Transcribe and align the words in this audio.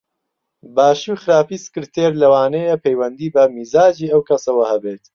باشی 0.75 1.07
و 1.13 1.19
خراپی 1.23 1.57
سکرتێر 1.65 2.11
لەوانەیە 2.21 2.81
پەیوەندی 2.85 3.33
بە 3.35 3.43
میزاجی 3.55 4.11
ئەو 4.13 4.21
کەسەوە 4.29 4.63
هەبێت 4.71 5.03